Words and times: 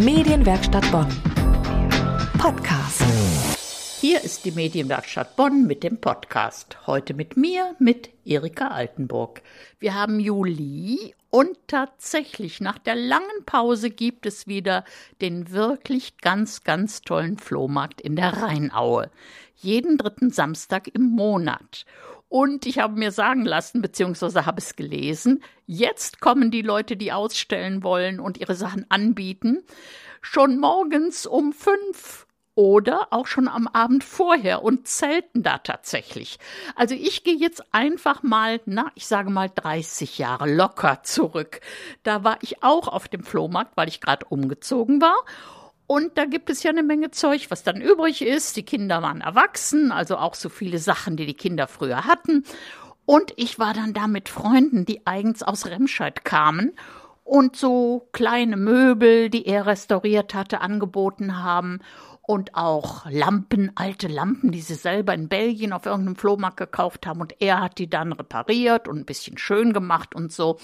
Medienwerkstatt 0.00 0.90
Bonn. 0.90 1.08
Podcast. 2.38 3.04
Hier 4.00 4.24
ist 4.24 4.46
die 4.46 4.50
Medienwerkstatt 4.50 5.36
Bonn 5.36 5.66
mit 5.66 5.82
dem 5.82 5.98
Podcast. 6.00 6.78
Heute 6.86 7.12
mit 7.12 7.36
mir, 7.36 7.76
mit 7.78 8.08
Erika 8.24 8.68
Altenburg. 8.68 9.42
Wir 9.78 9.94
haben 9.94 10.18
Juli 10.18 11.14
und 11.28 11.58
tatsächlich 11.66 12.62
nach 12.62 12.78
der 12.78 12.94
langen 12.94 13.44
Pause 13.44 13.90
gibt 13.90 14.24
es 14.24 14.46
wieder 14.46 14.84
den 15.20 15.50
wirklich 15.50 16.16
ganz, 16.16 16.64
ganz 16.64 17.02
tollen 17.02 17.36
Flohmarkt 17.36 18.00
in 18.00 18.16
der 18.16 18.42
Rheinaue. 18.42 19.10
Jeden 19.56 19.98
dritten 19.98 20.30
Samstag 20.30 20.88
im 20.94 21.10
Monat. 21.10 21.84
Und 22.30 22.64
ich 22.64 22.78
habe 22.78 22.96
mir 22.96 23.10
sagen 23.10 23.44
lassen, 23.44 23.82
beziehungsweise 23.82 24.46
habe 24.46 24.58
es 24.58 24.76
gelesen, 24.76 25.42
jetzt 25.66 26.20
kommen 26.20 26.52
die 26.52 26.62
Leute, 26.62 26.96
die 26.96 27.10
ausstellen 27.10 27.82
wollen 27.82 28.20
und 28.20 28.38
ihre 28.38 28.54
Sachen 28.54 28.86
anbieten, 28.88 29.64
schon 30.22 30.60
morgens 30.60 31.26
um 31.26 31.52
fünf 31.52 32.28
oder 32.54 33.08
auch 33.10 33.26
schon 33.26 33.48
am 33.48 33.66
Abend 33.66 34.04
vorher 34.04 34.62
und 34.62 34.86
zelten 34.86 35.42
da 35.42 35.58
tatsächlich. 35.58 36.38
Also 36.76 36.94
ich 36.94 37.24
gehe 37.24 37.34
jetzt 37.34 37.64
einfach 37.74 38.22
mal, 38.22 38.60
na, 38.64 38.92
ich 38.94 39.08
sage 39.08 39.30
mal 39.30 39.50
30 39.52 40.18
Jahre 40.18 40.48
locker 40.48 41.02
zurück. 41.02 41.60
Da 42.04 42.22
war 42.22 42.38
ich 42.42 42.62
auch 42.62 42.86
auf 42.86 43.08
dem 43.08 43.24
Flohmarkt, 43.24 43.76
weil 43.76 43.88
ich 43.88 44.00
gerade 44.00 44.24
umgezogen 44.26 45.00
war 45.00 45.16
und 45.90 46.16
da 46.16 46.24
gibt 46.24 46.50
es 46.50 46.62
ja 46.62 46.70
eine 46.70 46.84
Menge 46.84 47.10
Zeug, 47.10 47.50
was 47.50 47.64
dann 47.64 47.80
übrig 47.80 48.22
ist. 48.22 48.54
Die 48.54 48.62
Kinder 48.62 49.02
waren 49.02 49.22
erwachsen, 49.22 49.90
also 49.90 50.18
auch 50.18 50.36
so 50.36 50.48
viele 50.48 50.78
Sachen, 50.78 51.16
die 51.16 51.26
die 51.26 51.34
Kinder 51.34 51.66
früher 51.66 52.04
hatten. 52.04 52.44
Und 53.06 53.32
ich 53.34 53.58
war 53.58 53.74
dann 53.74 53.92
da 53.92 54.06
mit 54.06 54.28
Freunden, 54.28 54.84
die 54.84 55.04
eigens 55.04 55.42
aus 55.42 55.66
Remscheid 55.66 56.24
kamen 56.24 56.74
und 57.24 57.56
so 57.56 58.08
kleine 58.12 58.56
Möbel, 58.56 59.30
die 59.30 59.48
er 59.48 59.66
restauriert 59.66 60.32
hatte, 60.32 60.60
angeboten 60.60 61.42
haben 61.42 61.80
und 62.22 62.54
auch 62.54 63.04
Lampen, 63.10 63.72
alte 63.74 64.06
Lampen, 64.06 64.52
die 64.52 64.60
sie 64.60 64.76
selber 64.76 65.12
in 65.12 65.28
Belgien 65.28 65.72
auf 65.72 65.86
irgendeinem 65.86 66.14
Flohmarkt 66.14 66.58
gekauft 66.58 67.04
haben 67.04 67.20
und 67.20 67.34
er 67.40 67.60
hat 67.60 67.78
die 67.78 67.90
dann 67.90 68.12
repariert 68.12 68.86
und 68.86 68.98
ein 68.98 69.06
bisschen 69.06 69.38
schön 69.38 69.72
gemacht 69.72 70.14
und 70.14 70.30
so. 70.30 70.56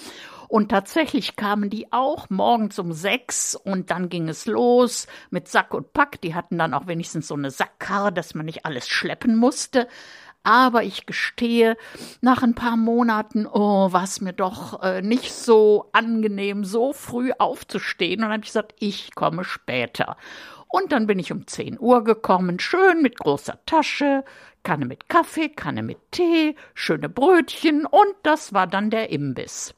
Und 0.49 0.71
tatsächlich 0.71 1.37
kamen 1.37 1.71
die 1.71 1.93
auch 1.93 2.31
morgens 2.31 2.79
um 2.79 2.93
sechs 2.93 3.55
und 3.55 3.91
dann 3.91 4.09
ging 4.09 4.29
es 4.29 4.47
los 4.47 5.07
mit 5.31 5.49
Sack 5.49 5.75
und 5.75 5.93
Pack. 5.93 6.21
Die 6.21 6.35
hatten 6.35 6.59
dann 6.59 6.75
auch 6.75 6.87
wenigstens 6.87 7.29
so 7.29 7.35
eine 7.35 7.51
Sackkarre, 7.51 8.13
dass 8.13 8.35
man 8.35 8.47
nicht 8.47 8.65
alles 8.65 8.89
schleppen 8.89 9.37
musste. 9.37 9.89
Aber 10.43 10.85
ich 10.85 11.07
gestehe, 11.07 11.77
nach 12.21 12.45
ein 12.45 12.55
paar 12.55 12.77
Monaten, 12.77 13.49
oh, 13.49 13.93
war 13.93 14.05
es 14.05 14.21
mir 14.21 14.33
doch 14.33 14.81
äh, 14.81 15.03
nicht 15.03 15.33
so 15.33 15.89
angenehm, 15.93 16.65
so 16.65 16.93
früh 16.93 17.33
aufzustehen. 17.37 18.21
Und 18.21 18.23
dann 18.23 18.33
habe 18.33 18.43
ich 18.43 18.51
gesagt, 18.51 18.75
ich 18.79 19.17
komme 19.17 19.43
später. 19.43 20.17
Und 20.69 20.93
dann 20.93 21.09
bin 21.09 21.19
ich 21.19 21.33
um 21.33 21.49
10 21.49 21.81
Uhr 21.81 22.05
gekommen, 22.05 22.61
schön 22.61 23.03
mit 23.03 23.19
großer 23.19 23.59
Tasche, 23.67 24.25
Kanne 24.63 24.87
mit 24.87 25.09
Kaffee, 25.09 25.49
Kanne 25.49 25.83
mit 25.83 25.99
Tee, 26.13 26.55
schöne 26.75 27.09
Brötchen 27.09 27.87
und 27.87 28.15
das 28.23 28.53
war 28.53 28.67
dann 28.67 28.91
der 28.91 29.11
Imbiss. 29.11 29.75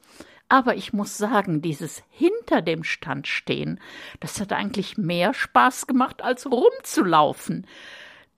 Aber 0.49 0.75
ich 0.75 0.93
muss 0.93 1.17
sagen, 1.17 1.61
dieses 1.61 2.03
hinter 2.09 2.61
dem 2.61 2.83
Stand 2.83 3.27
stehen, 3.27 3.79
das 4.19 4.41
hat 4.41 4.51
eigentlich 4.51 4.97
mehr 4.97 5.33
Spaß 5.33 5.85
gemacht, 5.85 6.23
als 6.23 6.47
rumzulaufen. 6.47 7.67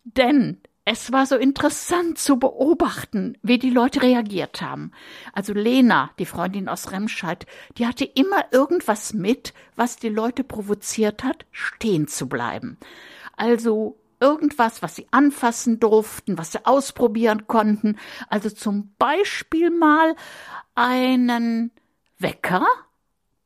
Denn 0.03 0.61
es 0.83 1.11
war 1.11 1.25
so 1.25 1.37
interessant 1.37 2.17
zu 2.17 2.37
beobachten, 2.37 3.37
wie 3.43 3.59
die 3.59 3.69
Leute 3.69 4.01
reagiert 4.01 4.61
haben. 4.61 4.91
Also 5.31 5.53
Lena, 5.53 6.11
die 6.19 6.25
Freundin 6.25 6.67
aus 6.67 6.91
Remscheid, 6.91 7.45
die 7.77 7.87
hatte 7.87 8.03
immer 8.03 8.45
irgendwas 8.51 9.13
mit, 9.13 9.53
was 9.75 9.95
die 9.95 10.09
Leute 10.09 10.43
provoziert 10.43 11.23
hat, 11.23 11.45
stehen 11.51 12.07
zu 12.07 12.27
bleiben. 12.27 12.77
Also 13.37 13.99
irgendwas, 14.19 14.81
was 14.81 14.95
sie 14.95 15.07
anfassen 15.11 15.79
durften, 15.79 16.37
was 16.37 16.51
sie 16.51 16.65
ausprobieren 16.65 17.47
konnten. 17.47 17.97
Also 18.27 18.49
zum 18.49 18.93
Beispiel 18.97 19.69
mal 19.69 20.15
einen 20.75 21.71
Wecker, 22.21 22.65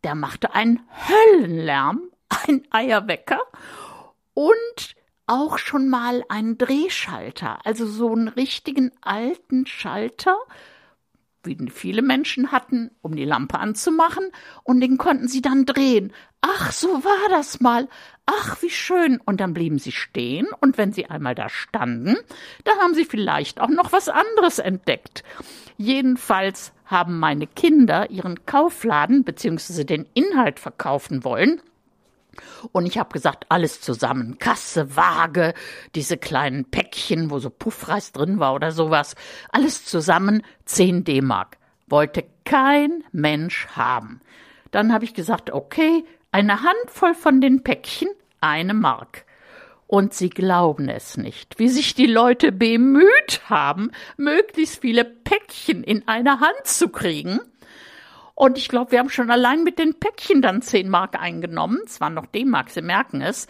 der 0.04 0.16
machte 0.16 0.54
einen 0.54 0.82
Höllenlärm, 1.08 2.12
ein 2.48 2.64
Eierwecker 2.72 3.42
und 4.34 4.96
auch 5.28 5.58
schon 5.58 5.90
mal 5.90 6.24
einen 6.30 6.58
Drehschalter, 6.58 7.66
also 7.66 7.88
so 7.88 8.12
einen 8.12 8.28
richtigen 8.28 8.92
alten 9.02 9.66
Schalter, 9.66 10.38
wie 11.44 11.58
viele 11.72 12.02
Menschen 12.02 12.52
hatten, 12.52 12.92
um 13.02 13.16
die 13.16 13.26
Lampe 13.26 13.60
anzumachen, 13.60 14.32
und 14.64 14.82
den 14.82 14.98
konnten 14.98 15.28
sie 15.28 15.42
dann 15.42 15.66
drehen. 15.66 16.14
Ach, 16.42 16.72
so 16.72 17.04
war 17.04 17.30
das 17.30 17.60
mal. 17.60 17.88
Ach, 18.26 18.62
wie 18.62 18.70
schön. 18.70 19.20
Und 19.26 19.40
dann 19.40 19.54
blieben 19.54 19.80
sie 19.80 19.92
stehen, 19.92 20.48
und 20.60 20.78
wenn 20.78 20.92
sie 20.92 21.08
einmal 21.08 21.36
da 21.36 21.50
standen, 21.50 22.18
da 22.64 22.72
haben 22.78 22.94
sie 22.94 23.06
vielleicht 23.06 23.62
auch 23.62 23.70
noch 23.70 23.92
was 23.92 24.10
anderes 24.10 24.60
entdeckt. 24.60 25.24
Jedenfalls 25.78 26.72
haben 26.86 27.20
meine 27.20 27.48
Kinder 27.48 28.10
ihren 28.10 28.46
Kaufladen 28.46 29.24
bzw. 29.24 29.84
den 29.84 30.08
Inhalt 30.14 30.60
verkaufen 30.60 31.24
wollen, 31.24 31.62
und 32.72 32.86
ich 32.86 32.98
habe 32.98 33.14
gesagt, 33.14 33.46
alles 33.50 33.82
zusammen. 33.82 34.38
Kasse, 34.40 34.96
Waage, 34.96 35.54
diese 35.94 36.18
kleinen 36.18 36.66
Päckchen, 36.66 37.30
wo 37.32 37.40
so 37.40 37.50
Puffreis 37.50 38.12
drin 38.12 38.40
war 38.40 38.54
oder 38.54 38.72
sowas. 38.72 39.16
Alles 39.52 39.86
zusammen 39.86 40.44
10 40.66 41.04
D-Mark. 41.04 41.58
Wollte 41.88 42.26
kein 42.44 43.04
Mensch 43.12 43.68
haben. 43.68 44.22
Dann 44.72 44.92
habe 44.92 45.06
ich 45.06 45.14
gesagt, 45.14 45.52
okay, 45.52 46.04
eine 46.32 46.64
Handvoll 46.64 47.14
von 47.14 47.40
den 47.40 47.64
Päckchen, 47.64 48.10
eine 48.42 48.74
Mark. 48.74 49.26
Und 49.88 50.14
Sie 50.14 50.30
glauben 50.30 50.90
es 50.90 51.16
nicht, 51.16 51.60
wie 51.60 51.70
sich 51.70 51.94
die 51.94 52.08
Leute 52.08 52.52
bemüht 52.52 53.42
haben, 53.46 53.92
möglichst 54.18 54.82
viele 54.82 55.06
Päckchen 55.06 55.84
in 55.84 56.08
einer 56.08 56.40
Hand 56.40 56.66
zu 56.66 56.90
kriegen. 56.90 57.40
Und 58.34 58.58
ich 58.58 58.68
glaube, 58.68 58.92
wir 58.92 59.00
haben 59.00 59.10
schon 59.10 59.32
allein 59.32 59.64
mit 59.64 59.80
den 59.80 60.00
Päckchen 60.00 60.42
dann 60.42 60.62
10 60.62 60.90
Mark 60.90 61.22
eingenommen. 61.22 61.80
Es 61.86 62.02
waren 62.02 62.16
noch 62.16 62.26
D-Mark, 62.26 62.70
Sie 62.70 62.82
merken 62.82 63.22
es. 63.22 63.48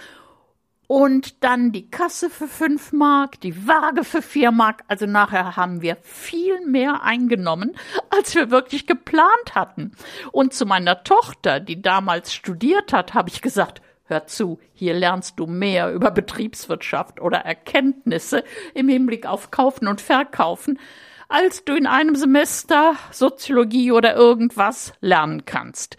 Und 0.87 1.43
dann 1.43 1.71
die 1.71 1.89
Kasse 1.89 2.29
für 2.29 2.47
5 2.47 2.91
Mark, 2.91 3.41
die 3.41 3.67
Waage 3.67 4.03
für 4.03 4.21
4 4.21 4.51
Mark. 4.51 4.83
Also 4.87 5.07
nachher 5.07 5.55
haben 5.55 5.81
wir 5.81 5.97
viel 6.03 6.63
mehr 6.67 7.01
eingenommen, 7.01 7.75
als 8.11 8.35
wir 8.35 8.51
wirklich 8.51 8.85
geplant 8.85 9.55
hatten. 9.55 9.93
Und 10.31 10.53
zu 10.53 10.67
meiner 10.67 11.03
Tochter, 11.03 11.59
die 11.59 11.81
damals 11.81 12.33
studiert 12.33 12.93
hat, 12.93 13.15
habe 13.15 13.29
ich 13.29 13.41
gesagt, 13.41 13.81
Hör 14.07 14.27
zu, 14.27 14.59
hier 14.73 14.93
lernst 14.93 15.39
du 15.39 15.47
mehr 15.47 15.91
über 15.91 16.11
Betriebswirtschaft 16.11 17.19
oder 17.19 17.39
Erkenntnisse 17.39 18.43
im 18.75 18.87
Hinblick 18.87 19.25
auf 19.25 19.49
Kaufen 19.49 19.87
und 19.87 19.99
Verkaufen, 19.99 20.79
als 21.27 21.65
du 21.65 21.75
in 21.75 21.87
einem 21.87 22.15
Semester 22.15 22.95
Soziologie 23.11 23.91
oder 23.91 24.15
irgendwas 24.15 24.93
lernen 25.01 25.45
kannst. 25.45 25.97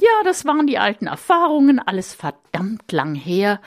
Ja, 0.00 0.24
das 0.24 0.46
waren 0.46 0.66
die 0.66 0.78
alten 0.78 1.06
Erfahrungen, 1.06 1.78
alles 1.78 2.14
verdammt 2.14 2.90
lang 2.90 3.14
her. 3.14 3.60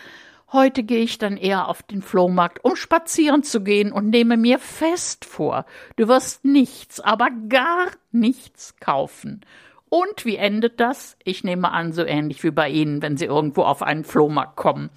Heute 0.52 0.82
gehe 0.82 1.04
ich 1.04 1.20
dann 1.20 1.38
eher 1.38 1.68
auf 1.68 1.84
den 1.84 2.02
Flohmarkt, 2.02 2.64
um 2.64 2.76
spazieren 2.76 3.44
zu 3.44 3.62
gehen 3.62 3.92
und 3.92 4.10
nehme 4.10 4.38
mir 4.38 4.58
fest 4.58 5.24
vor, 5.24 5.66
du 5.98 6.08
wirst 6.08 6.46
nichts, 6.46 7.00
aber 7.00 7.30
gar 7.48 7.92
nichts 8.12 8.76
kaufen. 8.80 9.42
Und 9.90 10.26
wie 10.26 10.36
endet 10.36 10.80
das? 10.80 11.18
Ich 11.24 11.44
nehme 11.44 11.72
an, 11.72 11.94
so 11.94 12.04
ähnlich 12.04 12.44
wie 12.44 12.52
bei 12.52 12.70
Ihnen, 12.70 13.02
wenn 13.02 13.18
Sie 13.18 13.26
irgendwo 13.26 13.64
auf 13.64 13.82
einen 13.82 14.04
Flohmarkt 14.04 14.56
kommen. 14.56 14.90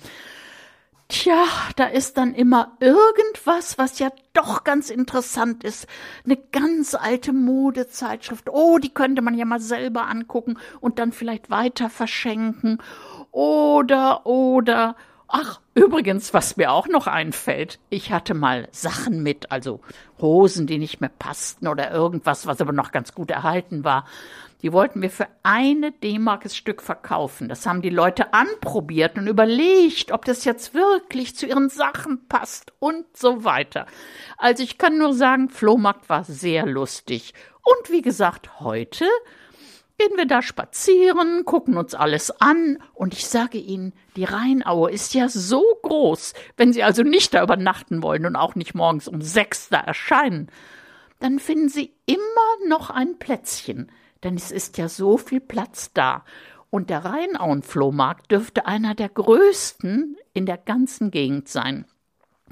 Tja, 1.11 1.45
da 1.75 1.87
ist 1.87 2.19
dann 2.19 2.35
immer 2.35 2.77
irgendwas, 2.79 3.79
was 3.79 3.99
ja 3.99 4.11
doch 4.33 4.63
ganz 4.63 4.91
interessant 4.91 5.65
ist. 5.65 5.89
Eine 6.25 6.37
ganz 6.37 6.95
alte 6.95 7.33
Modezeitschrift. 7.33 8.49
Oh, 8.49 8.79
die 8.79 8.95
könnte 8.95 9.21
man 9.21 9.35
ja 9.37 9.45
mal 9.45 9.59
selber 9.59 10.07
angucken 10.07 10.57
und 10.81 11.01
dann 11.01 11.11
vielleicht 11.11 11.51
weiter 11.51 11.91
verschenken. 11.91 12.79
Oder, 13.33 14.25
oder, 14.25 14.95
ach, 15.31 15.61
übrigens, 15.75 16.35
was 16.35 16.57
mir 16.57 16.73
auch 16.73 16.89
noch 16.89 17.07
einfällt. 17.07 17.79
Ich 17.89 18.13
hatte 18.13 18.35
mal 18.35 18.69
Sachen 18.73 19.23
mit, 19.23 19.51
also 19.51 19.81
Hosen, 20.21 20.67
die 20.67 20.79
nicht 20.79 21.01
mehr 21.01 21.11
passten 21.11 21.69
oder 21.69 21.91
irgendwas, 21.91 22.47
was 22.47 22.61
aber 22.61 22.73
noch 22.73 22.93
ganz 22.93 23.15
gut 23.15 23.31
erhalten 23.31 23.85
war. 23.85 24.05
Die 24.63 24.73
wollten 24.73 25.01
wir 25.01 25.09
für 25.09 25.27
eine 25.43 25.91
D-Mark 25.91 26.43
das 26.43 26.55
Stück 26.55 26.83
verkaufen. 26.83 27.49
Das 27.49 27.65
haben 27.65 27.81
die 27.81 27.89
Leute 27.89 28.35
anprobiert 28.35 29.17
und 29.17 29.27
überlegt, 29.27 30.13
ob 30.13 30.27
das 30.27 30.45
jetzt 30.45 30.75
wirklich 30.75 31.35
zu 31.35 31.47
ihren 31.47 31.71
Sachen 31.71 32.27
passt 32.29 32.73
und 32.79 33.07
so 33.17 33.45
weiter. 33.45 33.87
Also 34.37 34.63
ich 34.63 34.77
kann 34.77 34.99
nur 34.99 35.15
sagen, 35.15 35.49
Flohmarkt 35.49 36.11
war 36.11 36.25
sehr 36.25 36.67
lustig. 36.67 37.33
Und 37.63 37.91
wie 37.91 38.03
gesagt, 38.03 38.61
heute 38.61 39.07
gehen 40.01 40.17
wir 40.17 40.27
da 40.27 40.43
spazieren, 40.43 41.45
gucken 41.45 41.77
uns 41.77 41.95
alles 41.95 42.31
an 42.41 42.79
und 42.95 43.13
ich 43.13 43.27
sage 43.27 43.59
Ihnen, 43.59 43.93
die 44.17 44.25
Rheinaue 44.25 44.91
ist 44.91 45.15
ja 45.15 45.29
so 45.29 45.63
groß. 45.83 46.35
Wenn 46.57 46.73
Sie 46.73 46.83
also 46.83 47.03
nicht 47.03 47.35
da 47.35 47.43
übernachten 47.43 48.03
wollen 48.03 48.27
und 48.27 48.37
auch 48.37 48.55
nicht 48.55 48.75
morgens 48.75 49.09
um 49.09 49.21
sechs 49.21 49.69
da 49.69 49.79
erscheinen, 49.79 50.51
dann 51.19 51.39
finden 51.39 51.69
Sie 51.69 51.93
immer 52.07 52.69
noch 52.69 52.91
ein 52.91 53.19
Plätzchen 53.19 53.91
denn 54.23 54.37
es 54.37 54.51
ist 54.51 54.79
ja 54.79 54.89
so 54.89 55.17
viel 55.17 55.41
Platz 55.41 55.93
da. 55.93 56.25
Und 56.71 56.91
der 56.91 57.05
Rheinauenflohmarkt 57.05 58.31
dürfte 58.31 58.67
einer 58.67 58.95
der 58.95 59.09
größten 59.09 60.17
in 60.35 60.47
der 60.47 60.59
ganzen 60.59 61.11
Gegend 61.11 61.49
sein. 61.49 61.87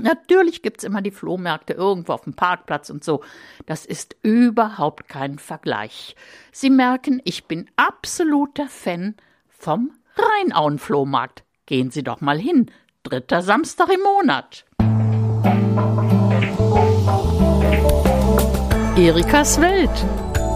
Natürlich 0.00 0.62
gibt's 0.62 0.84
immer 0.84 1.02
die 1.02 1.10
Flohmärkte 1.10 1.72
irgendwo 1.72 2.12
auf 2.12 2.22
dem 2.22 2.34
Parkplatz 2.34 2.88
und 2.88 3.02
so. 3.02 3.22
Das 3.66 3.84
ist 3.84 4.16
überhaupt 4.22 5.08
kein 5.08 5.38
Vergleich. 5.38 6.14
Sie 6.52 6.70
merken, 6.70 7.20
ich 7.24 7.46
bin 7.46 7.68
absoluter 7.76 8.68
Fan 8.68 9.16
vom 9.48 9.90
Rheinauenflohmarkt. 10.16 11.42
Gehen 11.66 11.90
Sie 11.90 12.04
doch 12.04 12.20
mal 12.20 12.38
hin. 12.38 12.70
Dritter 13.02 13.42
Samstag 13.42 13.88
im 13.92 14.02
Monat. 14.02 14.64
Erikas 18.96 19.60
Welt. 19.60 19.90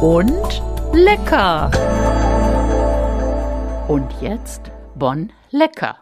Und 0.01 0.63
lecker. 0.93 1.71
Und 3.89 4.11
jetzt 4.21 4.71
Bonn 4.95 5.33
lecker. 5.51 5.99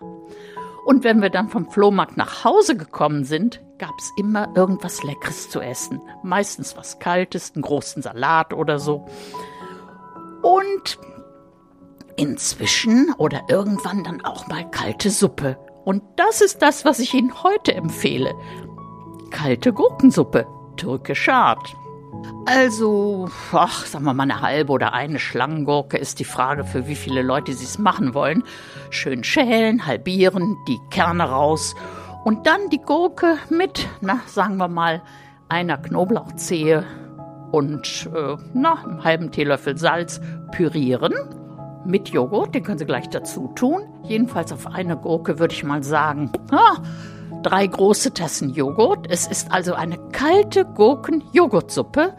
Und 0.85 1.05
wenn 1.05 1.21
wir 1.21 1.31
dann 1.31 1.49
vom 1.49 1.71
Flohmarkt 1.71 2.17
nach 2.17 2.45
Hause 2.45 2.77
gekommen 2.77 3.25
sind, 3.25 3.61
gab 3.79 3.93
es 3.99 4.11
immer 4.17 4.49
irgendwas 4.57 5.03
Leckeres 5.03 5.51
zu 5.51 5.61
essen. 5.61 6.01
Meistens 6.23 6.77
was 6.77 6.99
Kaltes, 6.99 7.53
einen 7.55 7.63
großen 7.63 8.03
Salat 8.03 8.53
oder 8.53 8.79
so. 8.79 9.07
Und 10.43 10.99
inzwischen 12.17 13.13
oder 13.19 13.43
irgendwann 13.49 14.05
dann 14.05 14.25
auch 14.25 14.47
mal 14.49 14.69
kalte 14.71 15.11
Suppe. 15.11 15.59
Und 15.85 16.03
das 16.17 16.41
ist 16.41 16.63
das, 16.63 16.85
was 16.85 16.99
ich 16.99 17.15
Ihnen 17.15 17.43
heute 17.43 17.75
empfehle. 17.75 18.35
Kalte 19.31 19.73
Gurkensuppe, 19.73 20.47
türkisch 20.77 21.29
Art. 21.29 21.75
Also, 22.47 23.29
ach, 23.53 23.87
sagen 23.87 24.05
wir 24.05 24.15
mal 24.15 24.25
eine 24.25 24.41
halbe 24.41 24.73
oder 24.73 24.93
eine 24.93 25.19
Schlangengurke 25.19 25.97
ist 25.97 26.19
die 26.19 26.25
Frage, 26.25 26.65
für 26.65 26.87
wie 26.87 26.95
viele 26.95 27.23
Leute 27.23 27.53
Sie 27.53 27.65
es 27.65 27.79
machen 27.79 28.15
wollen. 28.15 28.43
Schön 28.91 29.25
schälen, 29.25 29.87
halbieren, 29.87 30.57
die 30.67 30.79
Kerne 30.91 31.25
raus 31.25 31.75
und 32.25 32.47
dann 32.47 32.69
die 32.71 32.81
Gurke 32.81 33.37
mit, 33.49 33.89
na, 34.01 34.21
sagen 34.27 34.57
wir 34.57 34.69
mal, 34.69 35.03
einer 35.49 35.79
Knoblauchzehe 35.79 36.85
und 37.51 38.09
äh, 38.15 38.37
na, 38.53 38.85
einem 38.85 39.05
halben 39.05 39.31
Teelöffel 39.31 39.77
Salz 39.77 40.21
pürieren. 40.53 41.15
Mit 41.85 42.09
Joghurt, 42.11 42.55
den 42.55 42.63
können 42.63 42.79
Sie 42.79 42.85
gleich 42.85 43.09
dazu 43.09 43.49
tun. 43.55 43.83
Jedenfalls 44.03 44.53
auf 44.53 44.67
eine 44.67 44.97
Gurke 44.97 45.39
würde 45.39 45.55
ich 45.55 45.65
mal 45.65 45.83
sagen, 45.83 46.31
ah, 46.51 46.77
drei 47.43 47.67
große 47.67 48.13
Tassen 48.15 48.51
Joghurt. 48.51 49.07
Es 49.11 49.27
ist 49.27 49.51
also 49.53 49.75
eine 49.75 49.99
kalte 50.13 50.65
Gurken-Joghurtsuppe 50.65 52.15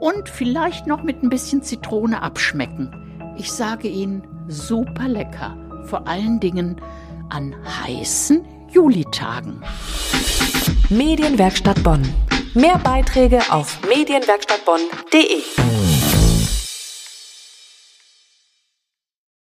und 0.00 0.28
vielleicht 0.28 0.86
noch 0.86 1.02
mit 1.02 1.22
ein 1.22 1.28
bisschen 1.28 1.62
Zitrone 1.62 2.22
abschmecken. 2.22 3.34
Ich 3.36 3.52
sage 3.52 3.88
Ihnen, 3.88 4.26
super 4.48 5.08
lecker. 5.08 5.56
Vor 5.84 6.06
allen 6.06 6.40
Dingen 6.40 6.80
an 7.30 7.54
heißen 7.84 8.44
Julitagen. 8.70 9.62
Medienwerkstatt 10.90 11.82
Bonn. 11.82 12.02
Mehr 12.54 12.78
Beiträge 12.78 13.40
auf 13.50 13.78
medienwerkstattbonn.de. 13.88 15.77